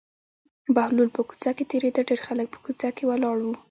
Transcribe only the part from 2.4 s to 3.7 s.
په کوڅه کې ولاړ وو.